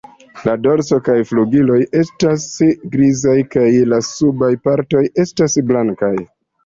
[0.47, 2.47] La dorso kaj flugiloj estas
[2.95, 6.15] grizaj kaj la subaj partoj estas blankaj.